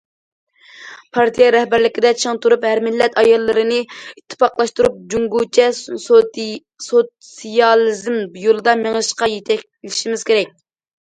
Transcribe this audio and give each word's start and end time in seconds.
پارتىيە 1.17 1.49
رەھبەرلىكىدە 1.55 2.13
چىڭ 2.21 2.39
تۇرۇپ، 2.45 2.65
ھەر 2.67 2.81
مىللەت 2.85 3.19
ئاياللىرىنى 3.23 3.77
ئىتتىپاقلاشتۇرۇپ، 3.97 4.95
جۇڭگوچە 5.15 5.67
سوتسىيالىزم 6.07 8.19
يولىدا 8.47 8.77
مېڭىشقا 8.83 9.31
يېتەكلىشىمىز 9.37 10.27
كېرەك. 10.33 10.59